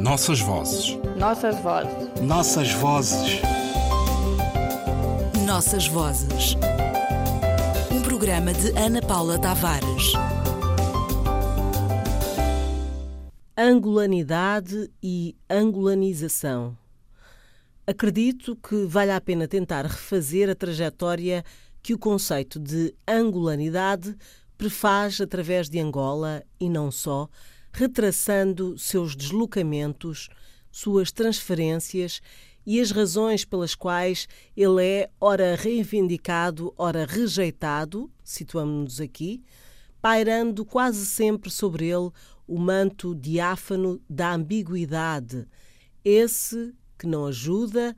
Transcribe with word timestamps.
Nossas 0.00 0.40
vozes. 0.40 0.96
Nossas 1.18 1.60
vozes. 1.60 2.20
Nossas 2.22 2.72
vozes. 2.72 3.42
Nossas 5.44 5.86
vozes. 5.88 6.56
Um 7.92 8.00
programa 8.00 8.54
de 8.54 8.70
Ana 8.78 9.02
Paula 9.02 9.38
Tavares. 9.38 10.14
Angolanidade 13.54 14.90
e 15.02 15.36
angolanização. 15.50 16.74
Acredito 17.86 18.56
que 18.56 18.86
vale 18.86 19.12
a 19.12 19.20
pena 19.20 19.46
tentar 19.46 19.84
refazer 19.84 20.48
a 20.48 20.54
trajetória 20.54 21.44
que 21.82 21.92
o 21.92 21.98
conceito 21.98 22.58
de 22.58 22.94
angolanidade 23.06 24.16
prefaz 24.56 25.20
através 25.20 25.68
de 25.68 25.78
Angola 25.78 26.42
e 26.58 26.70
não 26.70 26.90
só, 26.90 27.28
retraçando 27.72 28.78
seus 28.78 29.14
deslocamentos, 29.16 30.28
suas 30.70 31.10
transferências 31.10 32.20
e 32.66 32.80
as 32.80 32.90
razões 32.90 33.44
pelas 33.44 33.74
quais 33.74 34.28
ele 34.56 34.84
é 34.84 35.10
ora 35.20 35.56
reivindicado, 35.56 36.72
ora 36.76 37.06
rejeitado, 37.06 38.10
situamos-nos 38.22 39.00
aqui, 39.00 39.42
pairando 40.00 40.64
quase 40.64 41.04
sempre 41.06 41.50
sobre 41.50 41.86
ele 41.86 42.10
o 42.46 42.58
manto 42.58 43.14
diáfano 43.14 44.00
da 44.08 44.34
ambiguidade, 44.34 45.46
esse 46.04 46.74
que 46.98 47.06
não 47.06 47.26
ajuda 47.26 47.96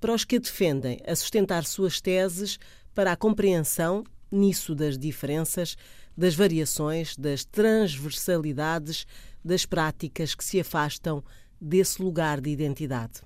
para 0.00 0.12
os 0.12 0.24
que 0.24 0.36
a 0.36 0.40
defendem 0.40 1.00
a 1.06 1.14
sustentar 1.14 1.64
suas 1.64 2.00
teses 2.00 2.58
para 2.94 3.12
a 3.12 3.16
compreensão, 3.16 4.04
nisso 4.32 4.74
das 4.74 4.98
diferenças, 4.98 5.76
das 6.16 6.34
variações, 6.34 7.16
das 7.16 7.44
transversalidades, 7.44 9.06
das 9.44 9.66
práticas 9.66 10.34
que 10.34 10.44
se 10.44 10.58
afastam 10.58 11.22
desse 11.60 12.02
lugar 12.02 12.40
de 12.40 12.50
identidade. 12.50 13.20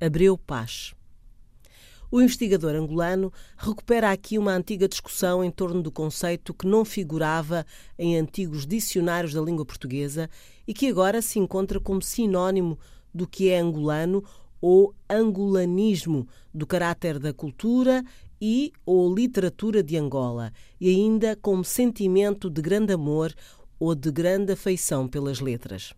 Abreu 0.00 0.38
Paz. 0.38 0.94
O 2.10 2.20
investigador 2.20 2.76
angolano 2.76 3.32
recupera 3.56 4.12
aqui 4.12 4.38
uma 4.38 4.52
antiga 4.52 4.86
discussão 4.86 5.44
em 5.44 5.50
torno 5.50 5.82
do 5.82 5.90
conceito 5.90 6.54
que 6.54 6.66
não 6.66 6.84
figurava 6.84 7.66
em 7.98 8.16
antigos 8.16 8.66
dicionários 8.66 9.34
da 9.34 9.40
língua 9.40 9.66
portuguesa 9.66 10.30
e 10.66 10.72
que 10.72 10.86
agora 10.86 11.20
se 11.20 11.40
encontra 11.40 11.80
como 11.80 12.00
sinónimo 12.00 12.78
do 13.12 13.26
que 13.26 13.48
é 13.48 13.58
angolano 13.58 14.22
ou 14.60 14.94
angolanismo, 15.10 16.26
do 16.54 16.66
caráter 16.66 17.18
da 17.18 17.32
cultura 17.32 18.04
e 18.46 18.74
ou 18.84 19.14
literatura 19.14 19.82
de 19.82 19.96
Angola, 19.96 20.52
e 20.78 20.90
ainda 20.90 21.34
como 21.34 21.64
sentimento 21.64 22.50
de 22.50 22.60
grande 22.60 22.92
amor 22.92 23.34
ou 23.80 23.94
de 23.94 24.10
grande 24.12 24.52
afeição 24.52 25.08
pelas 25.08 25.40
letras. 25.40 25.94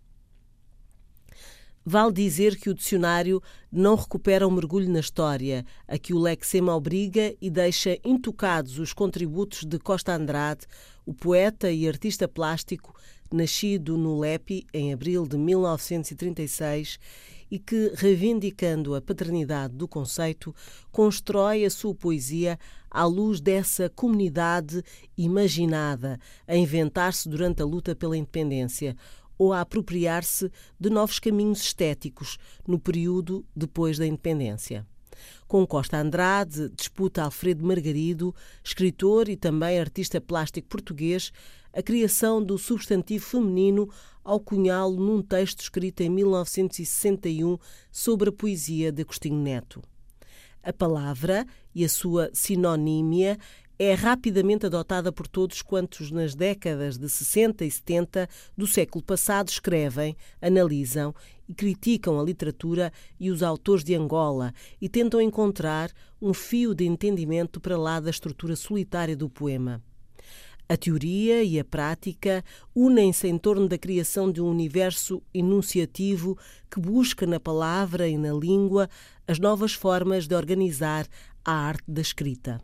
Vale 1.85 2.13
dizer 2.13 2.57
que 2.57 2.71
o 2.71 2.75
dicionário 2.75 3.43
não 3.71 3.97
recupera 3.97 4.47
um 4.47 4.51
mergulho 4.53 4.89
na 4.89 5.01
história, 5.01 5.67
a 5.89 5.99
que 5.99 6.15
o 6.15 6.21
Lexema 6.21 6.73
obriga 6.73 7.35
e 7.41 7.51
deixa 7.51 7.99
intocados 8.05 8.79
os 8.79 8.93
contributos 8.93 9.65
de 9.65 9.81
Costa 9.81 10.15
Andrade, 10.15 10.67
o 11.05 11.13
poeta 11.13 11.69
e 11.73 11.89
artista 11.89 12.29
plástico, 12.29 12.95
nascido 13.29 13.99
no 13.99 14.21
Lepi 14.21 14.65
em 14.73 14.93
abril 14.93 15.27
de 15.27 15.37
1936 15.37 17.01
e 17.51 17.59
que, 17.59 17.93
reivindicando 17.95 18.95
a 18.95 19.01
paternidade 19.01 19.75
do 19.75 19.87
conceito, 19.87 20.55
constrói 20.91 21.65
a 21.65 21.71
sua 21.71 21.95
poesia 21.95 22.59
à 22.91 23.05
luz 23.05 23.41
dessa 23.41 23.89
comunidade 23.91 24.83
imaginada 25.17 26.19
a 26.47 26.57
inventar-se 26.57 27.29
durante 27.29 27.63
a 27.63 27.67
luta 27.67 27.95
pela 27.95 28.17
independência, 28.17 28.97
ou 29.39 29.53
a 29.53 29.61
apropriar-se 29.61 30.51
de 30.81 30.89
novos 30.91 31.19
caminhos 31.19 31.61
estéticos 31.61 32.39
no 32.67 32.79
período 32.79 33.45
depois 33.55 33.99
da 33.99 34.07
independência. 34.07 34.87
Com 35.47 35.67
Costa 35.67 35.99
Andrade, 35.99 36.71
disputa 36.77 37.23
Alfredo 37.23 37.65
Margarido, 37.65 38.35
escritor 38.63 39.29
e 39.29 39.37
também 39.37 39.79
artista 39.79 40.21
plástico 40.21 40.69
português, 40.69 41.33
a 41.77 41.83
criação 41.83 42.43
do 42.43 42.57
substantivo 42.57 43.23
feminino 43.23 43.91
ao 44.25 44.41
cunhá-lo 44.41 44.97
num 44.97 45.21
texto 45.21 45.61
escrito 45.61 46.01
em 46.01 46.09
1961 46.09 47.59
sobre 47.93 48.31
a 48.31 48.33
poesia 48.33 48.91
de 48.91 49.03
Agostinho 49.03 49.39
Neto. 49.39 49.83
A 50.63 50.73
palavra 50.73 51.47
e 51.75 51.85
a 51.85 51.89
sua 51.89 52.31
sinonímia 52.33 53.39
é 53.79 53.93
rapidamente 53.93 54.65
adotada 54.65 55.13
por 55.13 55.29
todos 55.29 55.61
quantos 55.61 56.11
nas 56.11 56.35
décadas 56.35 56.97
de 56.97 57.11
60 57.11 57.63
e 57.63 57.71
70 57.71 58.27
do 58.57 58.67
século 58.67 59.05
passado 59.05 59.51
escrevem, 59.51 60.17
analisam 60.41 61.15
e 61.47 61.53
criticam 61.53 62.19
a 62.19 62.25
literatura 62.25 62.91
e 63.21 63.31
os 63.31 63.43
autores 63.43 63.85
de 63.85 63.95
Angola 63.95 64.51
e 64.81 64.89
tentam 64.89 65.21
encontrar 65.21 65.93
um 66.23 66.33
fio 66.33 66.75
de 66.75 66.87
entendimento 66.87 67.61
para 67.61 67.77
lá 67.77 68.01
da 68.01 68.09
estrutura 68.09 68.57
solitária 68.57 69.15
do 69.15 69.29
poema. 69.29 69.83
A 70.69 70.77
teoria 70.77 71.45
e 71.45 71.61
a 71.61 71.65
prática 71.65 72.45
unem-se 72.75 73.29
em 73.29 73.39
torno 73.39 73.69
da 73.69 73.79
criação 73.79 74.33
de 74.33 74.41
um 74.41 74.51
universo 74.51 75.23
enunciativo 75.33 76.37
que 76.69 76.81
busca 76.81 77.25
na 77.25 77.39
palavra 77.39 78.09
e 78.09 78.19
na 78.19 78.33
língua 78.33 78.89
as 79.29 79.39
novas 79.39 79.75
formas 79.75 80.27
de 80.27 80.35
organizar 80.35 81.07
a 81.45 81.53
arte 81.53 81.85
da 81.87 82.01
escrita. 82.01 82.61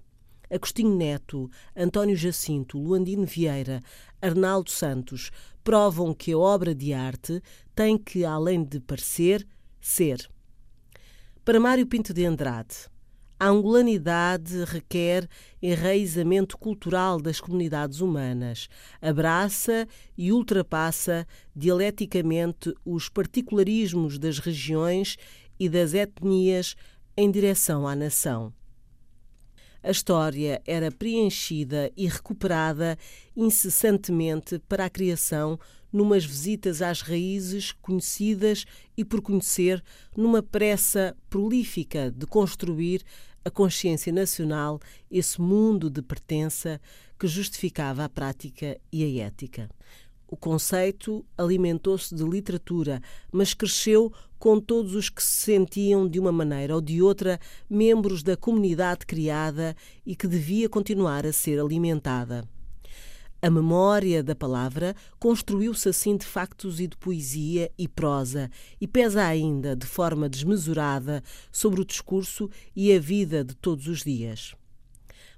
Agostinho 0.50 0.96
Neto, 0.96 1.48
António 1.76 2.16
Jacinto, 2.16 2.76
Luandino 2.76 3.24
Vieira, 3.24 3.80
Arnaldo 4.20 4.70
Santos 4.70 5.30
provam 5.62 6.12
que 6.12 6.32
a 6.32 6.38
obra 6.38 6.74
de 6.74 6.92
arte 6.92 7.40
tem 7.74 7.96
que, 7.96 8.24
além 8.24 8.64
de 8.64 8.80
parecer, 8.80 9.46
ser. 9.80 10.28
Para 11.44 11.60
Mário 11.60 11.86
Pinto 11.86 12.12
de 12.12 12.24
Andrade, 12.24 12.74
a 13.42 13.48
angolanidade 13.48 14.62
requer 14.62 15.28
enraizamento 15.60 16.56
cultural 16.56 17.20
das 17.20 17.40
comunidades 17.40 18.00
humanas, 18.00 18.68
abraça 19.00 19.88
e 20.16 20.30
ultrapassa 20.30 21.26
dialeticamente 21.52 22.72
os 22.84 23.08
particularismos 23.08 24.16
das 24.16 24.38
regiões 24.38 25.16
e 25.58 25.68
das 25.68 25.92
etnias 25.92 26.76
em 27.16 27.28
direção 27.32 27.84
à 27.84 27.96
nação. 27.96 28.54
A 29.82 29.90
história 29.90 30.62
era 30.64 30.92
preenchida 30.92 31.90
e 31.96 32.06
recuperada 32.06 32.96
incessantemente 33.34 34.60
para 34.68 34.84
a 34.84 34.90
criação 34.90 35.58
numas 35.92 36.24
visitas 36.24 36.80
às 36.80 37.02
raízes 37.02 37.72
conhecidas 37.72 38.64
e 38.96 39.04
por 39.04 39.20
conhecer, 39.20 39.82
numa 40.16 40.42
pressa 40.42 41.16
prolífica 41.28 42.10
de 42.10 42.26
construir 42.26 43.02
a 43.44 43.50
consciência 43.50 44.12
nacional, 44.12 44.80
esse 45.10 45.40
mundo 45.40 45.90
de 45.90 46.02
pertença 46.02 46.80
que 47.18 47.26
justificava 47.26 48.04
a 48.04 48.08
prática 48.08 48.78
e 48.92 49.20
a 49.20 49.26
ética. 49.26 49.68
O 50.28 50.36
conceito 50.36 51.24
alimentou-se 51.36 52.14
de 52.14 52.24
literatura, 52.24 53.02
mas 53.30 53.52
cresceu 53.52 54.12
com 54.38 54.58
todos 54.58 54.94
os 54.94 55.08
que 55.08 55.22
se 55.22 55.44
sentiam, 55.44 56.08
de 56.08 56.18
uma 56.18 56.32
maneira 56.32 56.74
ou 56.74 56.80
de 56.80 57.02
outra, 57.02 57.38
membros 57.68 58.22
da 58.22 58.36
comunidade 58.36 59.06
criada 59.06 59.76
e 60.06 60.16
que 60.16 60.26
devia 60.26 60.68
continuar 60.68 61.26
a 61.26 61.32
ser 61.32 61.60
alimentada. 61.60 62.48
A 63.44 63.50
memória 63.50 64.22
da 64.22 64.36
palavra 64.36 64.94
construiu-se 65.18 65.88
assim 65.88 66.16
de 66.16 66.24
factos 66.24 66.78
e 66.78 66.86
de 66.86 66.96
poesia 66.96 67.72
e 67.76 67.88
prosa, 67.88 68.48
e 68.80 68.86
pesa 68.86 69.24
ainda, 69.24 69.74
de 69.74 69.84
forma 69.84 70.28
desmesurada, 70.28 71.24
sobre 71.50 71.80
o 71.80 71.84
discurso 71.84 72.48
e 72.76 72.94
a 72.94 73.00
vida 73.00 73.42
de 73.42 73.56
todos 73.56 73.88
os 73.88 74.04
dias. 74.04 74.54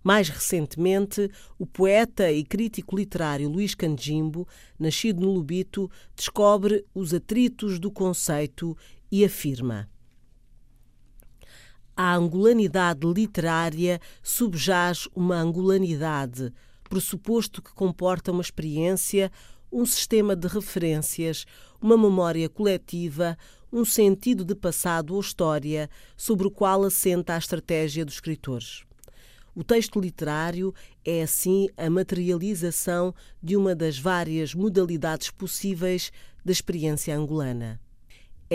Mais 0.02 0.28
recentemente, 0.28 1.30
o 1.58 1.64
poeta 1.64 2.30
e 2.30 2.44
crítico 2.44 2.94
literário 2.94 3.48
Luís 3.48 3.74
Canjimbo, 3.74 4.46
nascido 4.78 5.22
no 5.22 5.32
Lubito, 5.32 5.90
descobre 6.14 6.84
os 6.94 7.14
atritos 7.14 7.78
do 7.78 7.90
conceito 7.90 8.76
e 9.10 9.24
afirma: 9.24 9.88
A 11.96 12.14
angolanidade 12.14 13.06
literária 13.06 13.98
subjaz 14.22 15.08
uma 15.16 15.36
angolanidade, 15.36 16.52
pressuposto 16.94 17.60
que 17.60 17.74
comporta 17.74 18.30
uma 18.30 18.40
experiência, 18.40 19.32
um 19.72 19.84
sistema 19.84 20.36
de 20.36 20.46
referências, 20.46 21.44
uma 21.82 21.98
memória 21.98 22.48
coletiva, 22.48 23.36
um 23.72 23.84
sentido 23.84 24.44
de 24.44 24.54
passado 24.54 25.12
ou 25.12 25.20
história 25.20 25.90
sobre 26.16 26.46
o 26.46 26.52
qual 26.52 26.84
assenta 26.84 27.34
a 27.34 27.38
estratégia 27.38 28.04
dos 28.04 28.14
escritores. 28.14 28.84
O 29.56 29.64
texto 29.64 30.00
literário 30.00 30.72
é, 31.04 31.22
assim, 31.24 31.68
a 31.76 31.90
materialização 31.90 33.12
de 33.42 33.56
uma 33.56 33.74
das 33.74 33.98
várias 33.98 34.54
modalidades 34.54 35.32
possíveis 35.32 36.12
da 36.44 36.52
experiência 36.52 37.16
angolana. 37.16 37.80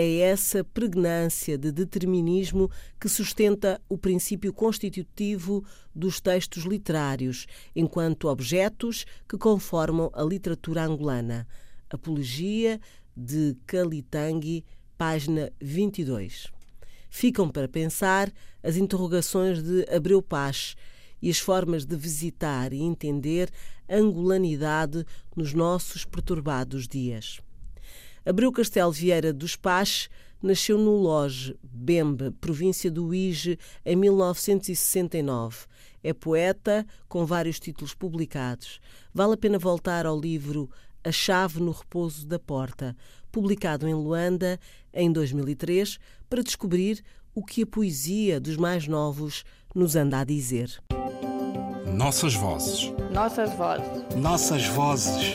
É 0.02 0.20
essa 0.20 0.64
pregnância 0.64 1.58
de 1.58 1.70
determinismo 1.70 2.70
que 2.98 3.06
sustenta 3.06 3.78
o 3.86 3.98
princípio 3.98 4.50
constitutivo 4.50 5.62
dos 5.94 6.22
textos 6.22 6.64
literários, 6.64 7.44
enquanto 7.76 8.28
objetos 8.28 9.04
que 9.28 9.36
conformam 9.36 10.10
a 10.14 10.22
literatura 10.22 10.84
angolana. 10.84 11.46
Apologia 11.90 12.80
de 13.14 13.54
Kalitangi, 13.66 14.64
página 14.96 15.52
22. 15.60 16.46
Ficam 17.10 17.50
para 17.50 17.68
pensar 17.68 18.32
as 18.62 18.78
interrogações 18.78 19.62
de 19.62 19.84
Abreu 19.94 20.22
Paz 20.22 20.76
e 21.20 21.28
as 21.28 21.38
formas 21.38 21.84
de 21.84 21.94
visitar 21.94 22.72
e 22.72 22.80
entender 22.80 23.50
a 23.86 23.96
angolanidade 23.96 25.04
nos 25.36 25.52
nossos 25.52 26.06
perturbados 26.06 26.88
dias. 26.88 27.42
Abreu 28.24 28.52
Castelo 28.52 28.92
Vieira 28.92 29.32
dos 29.32 29.56
Paz 29.56 30.08
nasceu 30.42 30.78
no 30.78 30.96
Loge, 30.96 31.56
Bembe, 31.62 32.30
província 32.32 32.90
do 32.90 33.06
Uíge, 33.06 33.58
em 33.84 33.96
1969. 33.96 35.66
É 36.02 36.12
poeta, 36.12 36.86
com 37.08 37.26
vários 37.26 37.60
títulos 37.60 37.94
publicados. 37.94 38.80
Vale 39.12 39.34
a 39.34 39.36
pena 39.36 39.58
voltar 39.58 40.06
ao 40.06 40.18
livro 40.18 40.70
A 41.04 41.12
Chave 41.12 41.60
no 41.60 41.72
Repouso 41.72 42.26
da 42.26 42.38
Porta, 42.38 42.96
publicado 43.30 43.86
em 43.86 43.94
Luanda 43.94 44.58
em 44.92 45.12
2003, 45.12 45.98
para 46.28 46.42
descobrir 46.42 47.02
o 47.34 47.44
que 47.44 47.62
a 47.62 47.66
poesia 47.66 48.40
dos 48.40 48.56
mais 48.56 48.88
novos 48.88 49.44
nos 49.74 49.94
anda 49.94 50.20
a 50.20 50.24
dizer. 50.24 50.82
Nossas 51.94 52.34
vozes. 52.34 52.92
Nossas 53.12 53.52
vozes. 53.54 54.14
Nossas 54.16 54.66
vozes. 54.66 55.34